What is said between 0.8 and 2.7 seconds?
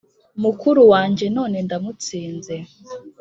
wanjye none ndamutsinze